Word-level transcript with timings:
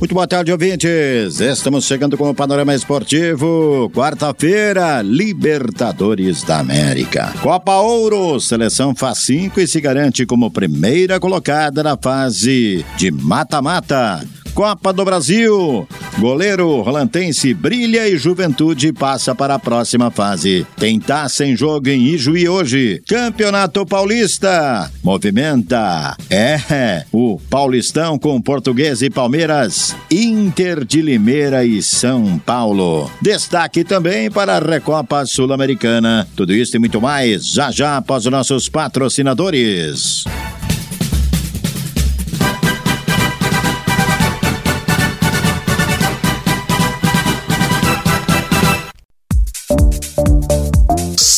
Muito 0.00 0.14
boa 0.14 0.28
tarde, 0.28 0.52
ouvintes. 0.52 1.40
Estamos 1.40 1.84
chegando 1.84 2.16
com 2.16 2.30
o 2.30 2.34
Panorama 2.34 2.72
Esportivo. 2.72 3.90
Quarta-feira, 3.92 5.02
Libertadores 5.02 6.44
da 6.44 6.60
América. 6.60 7.34
Copa 7.42 7.78
Ouro, 7.78 8.38
seleção 8.38 8.94
faz 8.94 9.18
5 9.18 9.60
e 9.60 9.66
se 9.66 9.80
garante 9.80 10.24
como 10.24 10.52
primeira 10.52 11.18
colocada 11.18 11.82
na 11.82 11.96
fase 11.96 12.86
de 12.96 13.10
mata-mata. 13.10 14.24
Copa 14.58 14.92
do 14.92 15.04
Brasil. 15.04 15.86
Goleiro 16.18 16.80
rolantense 16.80 17.54
brilha 17.54 18.08
e 18.08 18.18
Juventude 18.18 18.92
passa 18.92 19.32
para 19.32 19.54
a 19.54 19.58
próxima 19.58 20.10
fase. 20.10 20.66
Tem 20.76 20.98
taça 20.98 21.46
em 21.46 21.56
jogo 21.56 21.88
em 21.88 22.08
Ijuí 22.08 22.48
hoje. 22.48 23.00
Campeonato 23.06 23.86
Paulista. 23.86 24.90
Movimenta. 25.00 26.16
É, 26.28 27.04
o 27.12 27.38
Paulistão 27.48 28.18
com 28.18 28.42
Português 28.42 29.00
e 29.00 29.08
Palmeiras. 29.08 29.94
Inter 30.10 30.84
de 30.84 31.02
Limeira 31.02 31.64
e 31.64 31.80
São 31.80 32.36
Paulo. 32.40 33.08
Destaque 33.22 33.84
também 33.84 34.28
para 34.28 34.56
a 34.56 34.58
Recopa 34.58 35.24
Sul-Americana. 35.24 36.26
Tudo 36.34 36.52
isso 36.52 36.74
e 36.74 36.80
muito 36.80 37.00
mais 37.00 37.46
já 37.46 37.70
já 37.70 37.96
após 37.96 38.26
os 38.26 38.32
nossos 38.32 38.68
patrocinadores. 38.68 40.24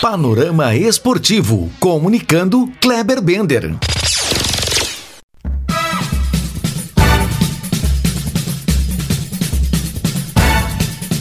Panorama 0.00 0.74
Esportivo, 0.74 1.70
comunicando 1.78 2.66
Kleber 2.80 3.22
Bender. 3.22 3.76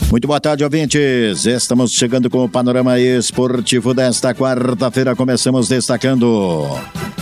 Muito 0.10 0.28
boa 0.28 0.42
tarde, 0.42 0.64
ouvintes. 0.64 1.46
Estamos 1.46 1.92
chegando 1.92 2.28
com 2.32 2.44
o 2.44 2.50
panorama 2.50 3.00
esportivo 3.00 3.94
desta 3.94 4.34
quarta-feira. 4.34 5.16
Começamos 5.16 5.68
destacando 5.68 6.66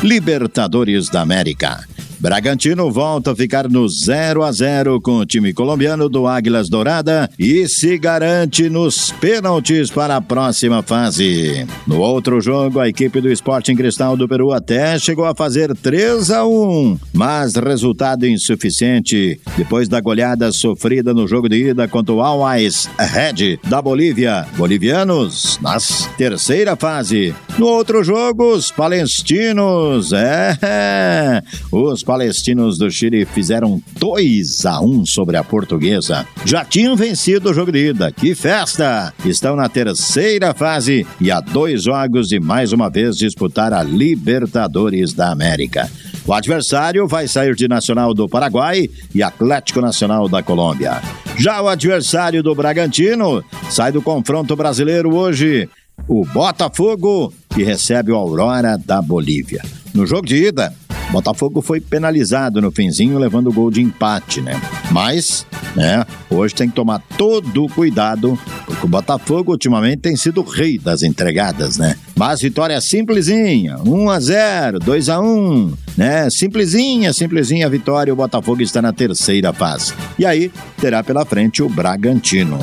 Libertadores 0.01 1.09
da 1.09 1.19
América. 1.21 1.85
Bragantino 2.19 2.91
volta 2.91 3.31
a 3.31 3.35
ficar 3.35 3.69
no 3.69 3.87
0 3.87 4.43
a 4.43 4.51
0 4.51 4.99
com 4.99 5.17
o 5.17 5.25
time 5.25 5.53
colombiano 5.53 6.09
do 6.09 6.25
Águilas 6.25 6.69
Dourada 6.69 7.29
e 7.37 7.67
se 7.67 7.97
garante 7.97 8.69
nos 8.69 9.11
pênaltis 9.13 9.91
para 9.91 10.15
a 10.15 10.21
próxima 10.21 10.81
fase. 10.81 11.67
No 11.85 11.99
outro 11.99 12.41
jogo, 12.41 12.79
a 12.79 12.87
equipe 12.87 13.21
do 13.21 13.31
Sporting 13.31 13.75
Cristal 13.75 14.17
do 14.17 14.27
Peru 14.27 14.51
até 14.51 14.97
chegou 14.97 15.25
a 15.25 15.35
fazer 15.35 15.75
3 15.75 16.31
a 16.31 16.45
1, 16.45 16.99
mas 17.13 17.55
resultado 17.55 18.25
insuficiente 18.25 19.39
depois 19.55 19.87
da 19.87 20.01
goleada 20.01 20.51
sofrida 20.51 21.13
no 21.13 21.27
jogo 21.27 21.47
de 21.47 21.69
ida 21.69 21.87
contra 21.87 22.15
o 22.15 22.21
Always 22.21 22.89
Red 22.97 23.59
da 23.67 23.81
Bolívia. 23.81 24.45
Bolivianos 24.57 25.59
nas 25.61 26.09
terceira 26.17 26.75
fase. 26.75 27.33
No 27.57 27.65
outro 27.65 28.03
jogo, 28.03 28.53
os 28.53 28.69
palestinos, 28.69 30.13
é, 30.13 31.41
os 31.71 32.03
palestinos 32.03 32.77
do 32.77 32.91
Chile 32.91 33.25
fizeram 33.25 33.81
2 33.99 34.63
a 34.67 34.79
1 34.79 35.07
sobre 35.07 35.37
a 35.37 35.43
portuguesa. 35.43 36.23
Já 36.45 36.63
tinham 36.63 36.95
vencido 36.95 37.49
o 37.49 37.53
jogo 37.55 37.71
de 37.71 37.89
ida. 37.89 38.11
Que 38.11 38.35
festa! 38.35 39.11
Estão 39.25 39.55
na 39.55 39.67
terceira 39.67 40.53
fase 40.53 41.07
e 41.19 41.31
a 41.31 41.39
dois 41.39 41.81
jogos 41.81 42.27
de 42.27 42.39
mais 42.39 42.73
uma 42.73 42.91
vez 42.91 43.17
disputar 43.17 43.73
a 43.73 43.81
Libertadores 43.81 45.13
da 45.13 45.31
América. 45.31 45.89
O 46.27 46.33
adversário 46.33 47.07
vai 47.07 47.27
sair 47.27 47.55
de 47.55 47.67
Nacional 47.67 48.13
do 48.13 48.29
Paraguai 48.29 48.87
e 49.15 49.23
Atlético 49.23 49.81
Nacional 49.81 50.29
da 50.29 50.43
Colômbia. 50.43 51.01
Já 51.39 51.59
o 51.59 51.67
adversário 51.67 52.43
do 52.43 52.53
Bragantino 52.53 53.43
sai 53.71 53.91
do 53.91 54.01
confronto 54.01 54.55
brasileiro 54.55 55.15
hoje. 55.15 55.67
O 56.07 56.23
Botafogo, 56.25 57.33
que 57.57 57.63
recebe 57.63 58.11
o 58.11 58.15
Aurora 58.15 58.77
da 58.77 59.01
Bolívia. 59.01 59.63
No 59.91 60.05
jogo 60.05 60.27
de 60.27 60.35
ida, 60.35 60.71
Botafogo 61.11 61.59
foi 61.59 61.81
penalizado 61.81 62.61
no 62.61 62.71
finzinho, 62.71 63.17
levando 63.17 63.47
o 63.47 63.51
gol 63.51 63.71
de 63.71 63.81
empate, 63.81 64.41
né? 64.41 64.61
Mas, 64.91 65.43
né, 65.75 66.05
hoje 66.29 66.53
tem 66.53 66.69
que 66.69 66.75
tomar 66.75 67.01
todo 67.17 67.65
o 67.65 67.67
cuidado, 67.67 68.37
porque 68.63 68.85
o 68.85 68.87
Botafogo 68.87 69.53
ultimamente 69.53 70.01
tem 70.01 70.15
sido 70.15 70.41
o 70.41 70.43
rei 70.47 70.77
das 70.77 71.01
entregadas, 71.01 71.79
né? 71.79 71.95
Mas 72.15 72.41
vitória 72.41 72.79
simplesinha, 72.79 73.77
1 73.83 74.09
a 74.11 74.19
0, 74.19 74.77
2 74.77 75.09
a 75.09 75.19
1, 75.19 75.73
né? 75.97 76.29
Simplesinha, 76.29 77.11
simplesinha 77.11 77.67
vitória, 77.67 78.13
o 78.13 78.15
Botafogo 78.15 78.61
está 78.61 78.83
na 78.83 78.93
terceira 78.93 79.51
fase. 79.51 79.95
E 80.19 80.27
aí 80.27 80.51
terá 80.79 81.03
pela 81.03 81.25
frente 81.25 81.63
o 81.63 81.69
Bragantino. 81.69 82.59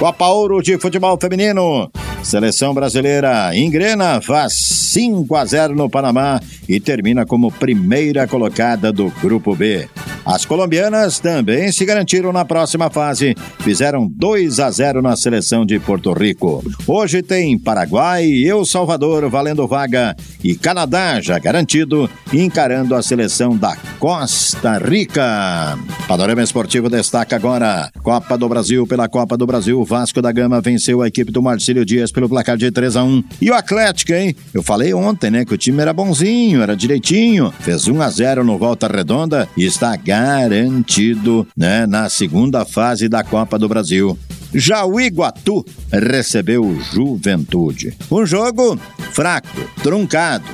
Copa 0.00 0.26
Ouro 0.26 0.60
de 0.60 0.76
Futebol 0.78 1.16
Feminino. 1.20 1.88
Seleção 2.22 2.72
brasileira 2.72 3.54
engrena, 3.54 4.20
faz 4.20 4.54
5 4.54 5.34
a 5.36 5.44
0 5.44 5.74
no 5.74 5.90
Panamá 5.90 6.40
e 6.68 6.80
termina 6.80 7.26
como 7.26 7.50
primeira 7.50 8.26
colocada 8.26 8.92
do 8.92 9.10
Grupo 9.20 9.54
B. 9.54 9.88
As 10.24 10.44
colombianas 10.44 11.18
também 11.18 11.72
se 11.72 11.84
garantiram 11.84 12.32
na 12.32 12.44
próxima 12.44 12.88
fase, 12.88 13.34
fizeram 13.58 14.08
2 14.08 14.60
a 14.60 14.70
0 14.70 15.02
na 15.02 15.16
seleção 15.16 15.66
de 15.66 15.78
Porto 15.80 16.12
Rico. 16.12 16.64
Hoje 16.86 17.22
tem 17.22 17.58
Paraguai 17.58 18.24
e 18.24 18.48
El 18.48 18.64
Salvador 18.64 19.28
valendo 19.28 19.66
vaga 19.66 20.16
e 20.42 20.54
Canadá 20.54 21.20
já 21.20 21.38
garantido, 21.38 22.08
encarando 22.32 22.94
a 22.94 23.02
seleção 23.02 23.56
da 23.56 23.76
Costa 23.98 24.78
Rica. 24.78 25.78
Panorama 26.06 26.42
Esportivo 26.42 26.88
destaca 26.88 27.36
agora 27.36 27.90
Copa 28.02 28.38
do 28.38 28.48
Brasil 28.48 28.86
pela 28.86 29.08
Copa 29.08 29.36
do 29.36 29.46
Brasil. 29.46 29.82
Vasco 29.84 30.22
da 30.22 30.30
Gama 30.30 30.60
venceu 30.60 31.02
a 31.02 31.08
equipe 31.08 31.32
do 31.32 31.42
Marcílio 31.42 31.84
Dias 31.84 32.12
pelo 32.12 32.28
placar 32.28 32.56
de 32.56 32.70
3 32.70 32.96
a 32.96 33.04
1 33.04 33.24
E 33.40 33.50
o 33.50 33.54
Atlético, 33.54 34.12
hein? 34.12 34.36
Eu 34.54 34.62
falei 34.62 34.94
ontem, 34.94 35.30
né, 35.30 35.44
que 35.44 35.54
o 35.54 35.58
time 35.58 35.80
era 35.82 35.92
bonzinho, 35.92 36.62
era 36.62 36.76
direitinho. 36.76 37.52
Fez 37.60 37.88
1 37.88 38.00
a 38.00 38.10
0 38.10 38.44
no 38.44 38.58
Volta 38.58 38.86
Redonda 38.86 39.48
e 39.56 39.64
está 39.64 39.92
garantido, 40.12 41.48
né, 41.56 41.86
na 41.86 42.06
segunda 42.10 42.66
fase 42.66 43.08
da 43.08 43.24
Copa 43.24 43.58
do 43.58 43.66
Brasil. 43.66 44.18
Já 44.52 44.84
o 44.84 45.00
Iguatu 45.00 45.64
recebeu 45.90 46.78
Juventude. 46.92 47.96
Um 48.10 48.26
jogo 48.26 48.78
fraco, 49.12 49.48
truncado, 49.82 50.44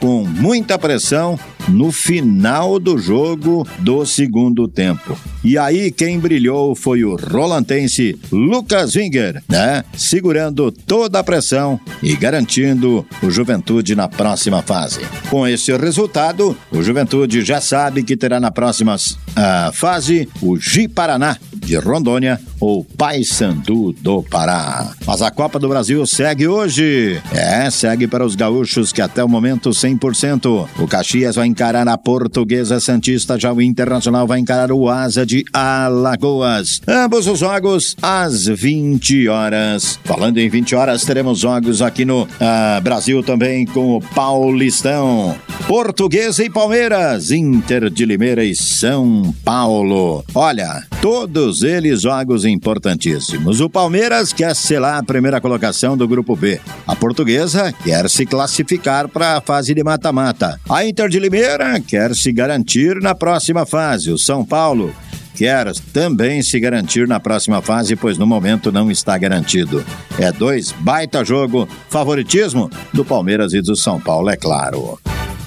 com 0.00 0.24
muita 0.24 0.78
pressão 0.78 1.38
no 1.68 1.92
final 1.92 2.78
do 2.78 2.98
jogo 2.98 3.66
do 3.78 4.04
segundo 4.04 4.68
tempo. 4.68 5.16
E 5.44 5.58
aí 5.58 5.90
quem 5.90 6.18
brilhou 6.18 6.74
foi 6.74 7.04
o 7.04 7.16
rolantense 7.16 8.18
Lucas 8.30 8.94
Winger, 8.94 9.42
né? 9.48 9.84
Segurando 9.96 10.70
toda 10.70 11.18
a 11.18 11.24
pressão 11.24 11.80
e 12.02 12.14
garantindo 12.14 13.06
o 13.22 13.30
Juventude 13.30 13.94
na 13.94 14.08
próxima 14.08 14.62
fase. 14.62 15.00
Com 15.28 15.46
esse 15.46 15.76
resultado, 15.76 16.56
o 16.70 16.82
Juventude 16.82 17.42
já 17.42 17.60
sabe 17.60 18.02
que 18.02 18.16
terá 18.16 18.38
na 18.38 18.50
próxima 18.50 18.94
uh, 18.96 19.72
fase 19.72 20.28
o 20.40 20.56
Ji 20.56 20.88
Paraná 20.88 21.36
de 21.62 21.76
Rondônia 21.76 22.40
ou 22.60 22.84
Paysandu 22.84 23.92
do 23.92 24.22
Pará. 24.22 24.90
Mas 25.06 25.22
a 25.22 25.30
Copa 25.30 25.58
do 25.58 25.68
Brasil 25.68 26.04
segue 26.06 26.46
hoje. 26.46 27.20
É, 27.32 27.70
segue 27.70 28.06
para 28.06 28.24
os 28.24 28.34
gaúchos 28.34 28.92
que 28.92 29.00
até 29.00 29.22
o 29.22 29.28
momento 29.28 29.70
100%. 29.70 30.68
O 30.78 30.86
Caxias 30.86 31.36
vai 31.36 31.46
encarar 31.46 31.86
a 31.88 31.98
Portuguesa 31.98 32.80
Santista, 32.80 33.38
já 33.38 33.52
o 33.52 33.60
Internacional 33.60 34.26
vai 34.26 34.38
encarar 34.38 34.72
o 34.72 34.88
Asa 34.88 35.26
de 35.26 35.44
Alagoas. 35.52 36.80
Ambos 36.86 37.26
os 37.26 37.38
jogos 37.38 37.96
às 38.00 38.46
20 38.46 39.28
horas. 39.28 39.98
Falando 40.04 40.38
em 40.38 40.48
20 40.48 40.74
horas, 40.74 41.04
teremos 41.04 41.40
jogos 41.40 41.82
aqui 41.82 42.04
no 42.04 42.22
uh, 42.22 42.80
Brasil 42.82 43.22
também 43.22 43.66
com 43.66 43.96
o 43.96 44.00
Paulistão. 44.00 45.36
Portuguesa 45.66 46.44
e 46.44 46.50
Palmeiras, 46.50 47.30
Inter 47.30 47.88
de 47.90 48.04
Limeira 48.04 48.44
e 48.44 48.54
São 48.54 49.34
Paulo. 49.44 50.24
Olha, 50.34 50.82
todos 51.00 51.51
eles 51.60 52.02
jogos 52.02 52.46
importantíssimos. 52.46 53.60
O 53.60 53.68
Palmeiras 53.68 54.32
quer 54.32 54.56
selar 54.56 54.98
a 54.98 55.02
primeira 55.02 55.42
colocação 55.42 55.94
do 55.94 56.08
grupo 56.08 56.34
B. 56.34 56.58
A 56.86 56.96
Portuguesa 56.96 57.70
quer 57.84 58.08
se 58.08 58.24
classificar 58.24 59.08
para 59.08 59.36
a 59.36 59.40
fase 59.42 59.74
de 59.74 59.84
mata-mata. 59.84 60.58
A 60.70 60.86
Inter 60.86 61.10
de 61.10 61.18
Limeira 61.18 61.78
quer 61.80 62.14
se 62.14 62.32
garantir 62.32 63.02
na 63.02 63.14
próxima 63.14 63.66
fase. 63.66 64.10
O 64.10 64.16
São 64.16 64.44
Paulo 64.44 64.94
quer 65.34 65.72
também 65.92 66.42
se 66.42 66.58
garantir 66.60 67.08
na 67.08 67.18
próxima 67.18 67.60
fase, 67.60 67.96
pois 67.96 68.16
no 68.16 68.26
momento 68.26 68.70
não 68.70 68.90
está 68.90 69.18
garantido. 69.18 69.84
É 70.18 70.30
dois 70.30 70.72
baita 70.72 71.24
jogo, 71.24 71.68
favoritismo 71.90 72.70
do 72.92 73.04
Palmeiras 73.04 73.52
e 73.52 73.60
do 73.60 73.76
São 73.76 74.00
Paulo, 74.00 74.30
é 74.30 74.36
claro. 74.36 74.98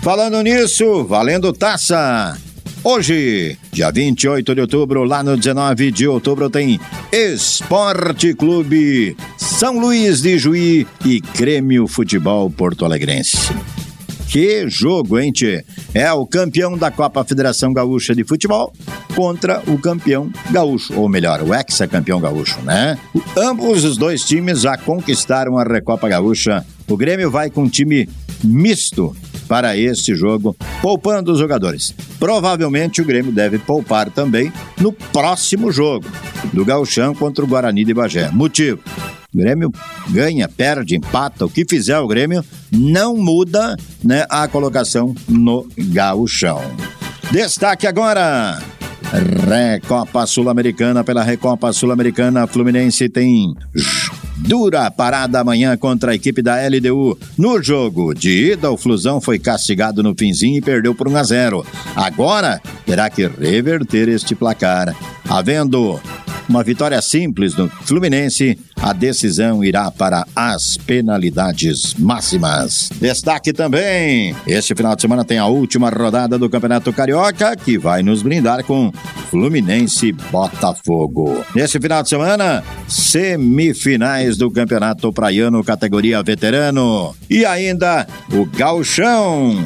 Falando 0.02 0.42
nisso, 0.42 1.04
valendo 1.06 1.52
taça. 1.52 2.38
Hoje, 2.87 3.57
dia 3.73 3.89
28 3.89 4.53
de 4.53 4.61
outubro, 4.61 5.03
lá 5.05 5.23
no 5.23 5.35
19 5.35 5.89
de 5.89 6.07
outubro, 6.07 6.51
tem 6.51 6.79
Esporte 7.11 8.35
Clube 8.35 9.17
São 9.39 9.79
Luís 9.79 10.21
de 10.21 10.37
Juí 10.37 10.85
e 11.03 11.19
Grêmio 11.35 11.87
Futebol 11.87 12.47
Porto 12.47 12.85
Alegrense. 12.85 13.37
Que 14.27 14.69
jogo, 14.69 15.17
hein, 15.17 15.31
tchê? 15.31 15.65
É 15.95 16.13
o 16.13 16.27
campeão 16.27 16.77
da 16.77 16.91
Copa 16.91 17.23
Federação 17.23 17.73
Gaúcha 17.73 18.13
de 18.13 18.23
Futebol 18.23 18.71
contra 19.15 19.63
o 19.65 19.79
campeão 19.79 20.31
gaúcho, 20.51 20.93
ou 20.95 21.09
melhor, 21.09 21.41
o 21.41 21.55
ex-campeão 21.55 22.21
gaúcho, 22.21 22.61
né? 22.61 22.99
Ambos 23.35 23.83
os 23.83 23.97
dois 23.97 24.23
times 24.23 24.61
já 24.61 24.77
conquistaram 24.77 25.57
a 25.57 25.63
Recopa 25.63 26.07
Gaúcha. 26.07 26.63
O 26.87 26.95
Grêmio 26.95 27.31
vai 27.31 27.49
com 27.49 27.63
um 27.63 27.67
time 27.67 28.07
misto 28.43 29.15
para 29.47 29.77
este 29.77 30.15
jogo, 30.15 30.56
poupando 30.81 31.31
os 31.31 31.39
jogadores. 31.39 31.94
Provavelmente 32.19 33.01
o 33.01 33.06
Grêmio 33.06 33.31
deve 33.31 33.57
poupar 33.57 34.09
também 34.09 34.51
no 34.80 34.92
próximo 34.92 35.71
jogo, 35.71 36.06
do 36.53 36.65
Gauchão 36.65 37.13
contra 37.13 37.44
o 37.44 37.47
Guarani 37.47 37.83
de 37.83 37.94
Bagé. 37.94 38.30
Motivo: 38.31 38.80
o 39.33 39.38
Grêmio 39.38 39.71
ganha, 40.09 40.47
perde, 40.47 40.95
empata, 40.95 41.45
o 41.45 41.50
que 41.50 41.65
fizer 41.68 42.00
o 42.00 42.07
Grêmio 42.07 42.44
não 42.71 43.15
muda 43.18 43.75
né, 44.03 44.25
a 44.30 44.47
colocação 44.47 45.13
no 45.27 45.68
Gauchão. 45.77 46.62
Destaque 47.31 47.88
agora. 47.88 48.62
Recopa 49.47 50.25
Sul-Americana 50.25 51.03
pela 51.03 51.24
Recopa 51.24 51.71
Sul-Americana, 51.71 52.47
Fluminense 52.47 53.07
tem 53.07 53.53
Dura 54.37 54.91
parada 54.91 55.39
amanhã 55.39 55.77
contra 55.77 56.11
a 56.11 56.15
equipe 56.15 56.41
da 56.41 56.55
LDU. 56.67 57.17
No 57.37 57.61
jogo 57.61 58.13
de 58.13 58.51
ida, 58.51 58.69
o 58.71 58.77
Flusão 58.77 59.21
foi 59.21 59.39
castigado 59.39 60.03
no 60.03 60.13
finzinho 60.13 60.57
e 60.57 60.61
perdeu 60.61 60.93
por 60.93 61.07
1 61.07 61.17
a 61.17 61.23
0. 61.23 61.65
Agora 61.95 62.61
terá 62.85 63.09
que 63.09 63.27
reverter 63.27 64.09
este 64.09 64.35
placar. 64.35 64.95
Havendo 65.27 65.99
uma 66.47 66.63
vitória 66.63 67.01
simples 67.01 67.55
no 67.55 67.67
Fluminense, 67.69 68.57
a 68.79 68.93
decisão 68.93 69.63
irá 69.63 69.89
para 69.89 70.25
as 70.35 70.77
penalidades 70.77 71.95
máximas. 71.95 72.89
Destaque 73.01 73.51
também: 73.51 74.35
este 74.45 74.75
final 74.75 74.95
de 74.95 75.01
semana 75.01 75.25
tem 75.25 75.39
a 75.39 75.47
última 75.47 75.89
rodada 75.89 76.37
do 76.37 76.49
Campeonato 76.49 76.93
Carioca, 76.93 77.55
que 77.55 77.77
vai 77.77 78.03
nos 78.03 78.21
brindar 78.21 78.63
com 78.63 78.91
Fluminense 79.35 80.13
Botafogo. 80.31 81.43
Neste 81.53 81.77
final 81.77 82.01
de 82.01 82.07
semana, 82.07 82.63
semifinais 82.87 84.37
do 84.37 84.49
Campeonato 84.49 85.11
Praiano, 85.11 85.61
categoria 85.61 86.23
veterano. 86.23 87.13
E 87.29 87.43
ainda 87.43 88.07
o 88.31 88.45
Galchão 88.45 89.61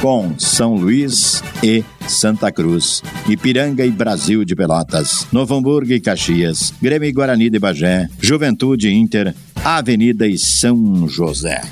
com 0.00 0.36
São 0.36 0.74
Luís 0.74 1.40
e 1.62 1.84
Santa 2.08 2.50
Cruz, 2.50 3.00
Ipiranga 3.28 3.86
e 3.86 3.92
Brasil 3.92 4.44
de 4.44 4.56
Pelotas, 4.56 5.24
Novo 5.30 5.54
Hamburgo 5.54 5.92
e 5.92 6.00
Caxias, 6.00 6.74
Grêmio 6.82 7.08
e 7.08 7.12
Guarani 7.12 7.48
de 7.48 7.60
Bagé, 7.60 8.08
Juventude 8.20 8.92
Inter, 8.92 9.32
Avenida 9.64 10.26
e 10.26 10.36
São 10.36 11.06
José. 11.06 11.62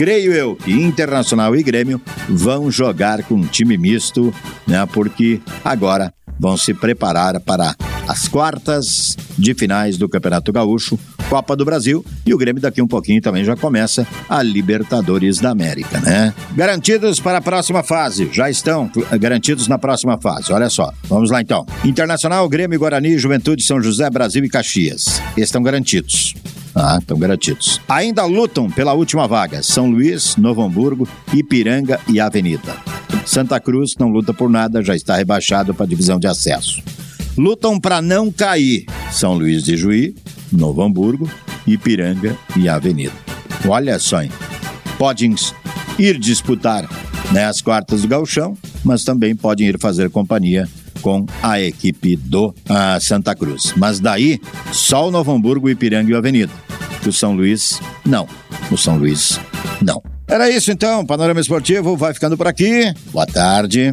Creio 0.00 0.32
eu 0.32 0.56
que 0.56 0.70
Internacional 0.70 1.54
e 1.54 1.62
Grêmio 1.62 2.00
vão 2.28 2.70
jogar 2.70 3.22
com 3.24 3.42
time 3.42 3.76
misto, 3.76 4.32
né? 4.66 4.86
Porque 4.86 5.42
agora 5.64 6.14
vão 6.40 6.56
se 6.56 6.72
preparar 6.72 7.38
para 7.38 7.76
as 8.08 8.26
quartas 8.26 9.16
de 9.38 9.54
finais 9.54 9.98
do 9.98 10.08
Campeonato 10.08 10.50
Gaúcho, 10.50 10.98
Copa 11.28 11.54
do 11.54 11.64
Brasil 11.64 12.04
e 12.26 12.34
o 12.34 12.38
Grêmio 12.38 12.60
daqui 12.60 12.82
um 12.82 12.88
pouquinho 12.88 13.20
também 13.20 13.44
já 13.44 13.54
começa 13.54 14.06
a 14.28 14.42
Libertadores 14.42 15.38
da 15.38 15.50
América, 15.50 16.00
né? 16.00 16.34
Garantidos 16.56 17.20
para 17.20 17.38
a 17.38 17.40
próxima 17.40 17.82
fase, 17.82 18.28
já 18.32 18.50
estão 18.50 18.90
garantidos 19.20 19.68
na 19.68 19.78
próxima 19.78 20.18
fase. 20.18 20.52
Olha 20.52 20.70
só, 20.70 20.92
vamos 21.04 21.30
lá 21.30 21.40
então. 21.40 21.64
Internacional, 21.84 22.48
Grêmio, 22.48 22.78
Guarani, 22.78 23.18
Juventude, 23.18 23.62
São 23.62 23.80
José, 23.80 24.08
Brasil 24.10 24.44
e 24.44 24.48
Caxias. 24.48 25.22
Estão 25.36 25.62
garantidos. 25.62 26.34
Ah, 26.74 26.98
estão 27.00 27.18
garantidos. 27.18 27.80
Ainda 27.88 28.24
lutam 28.24 28.70
pela 28.70 28.92
última 28.92 29.28
vaga: 29.28 29.62
São 29.62 29.90
Luís, 29.90 30.36
Novo 30.36 30.62
Hamburgo, 30.62 31.08
Ipiranga 31.32 32.00
e 32.08 32.18
Avenida. 32.18 32.99
Santa 33.26 33.60
Cruz 33.60 33.94
não 33.98 34.08
luta 34.08 34.32
por 34.32 34.50
nada, 34.50 34.82
já 34.82 34.94
está 34.94 35.16
rebaixado 35.16 35.74
para 35.74 35.84
a 35.84 35.88
divisão 35.88 36.18
de 36.18 36.26
acesso 36.26 36.82
lutam 37.36 37.80
para 37.80 38.02
não 38.02 38.30
cair 38.30 38.84
São 39.10 39.34
Luís 39.34 39.62
de 39.62 39.76
Juí, 39.76 40.14
Novo 40.52 40.82
Hamburgo, 40.82 41.30
Ipiranga 41.66 42.36
e 42.56 42.68
Avenida. 42.68 43.14
Olha 43.66 43.98
só, 43.98 44.22
hein? 44.22 44.30
podem 44.98 45.34
ir 45.98 46.18
disputar 46.18 46.86
né, 47.32 47.46
as 47.46 47.62
quartas 47.62 48.02
do 48.02 48.08
Galchão, 48.08 48.56
mas 48.84 49.04
também 49.04 49.34
podem 49.34 49.68
ir 49.68 49.78
fazer 49.78 50.10
companhia 50.10 50.68
com 51.00 51.24
a 51.42 51.58
equipe 51.58 52.16
do 52.16 52.54
Santa 53.00 53.34
Cruz. 53.34 53.72
Mas 53.76 54.00
daí, 54.00 54.38
só 54.72 55.08
o 55.08 55.10
Novo 55.10 55.32
Hamburgo, 55.32 55.70
Ipiranga 55.70 56.12
e 56.12 56.14
Avenida. 56.14 56.52
O 57.06 57.10
São 57.10 57.34
Luís, 57.34 57.80
não. 58.04 58.28
O 58.70 58.76
São 58.76 58.98
Luís, 58.98 59.40
não. 59.80 60.02
Era 60.30 60.48
isso 60.48 60.70
então, 60.70 61.04
Panorama 61.04 61.40
Esportivo 61.40 61.96
vai 61.96 62.14
ficando 62.14 62.36
por 62.36 62.46
aqui. 62.46 62.94
Boa 63.12 63.26
tarde. 63.26 63.92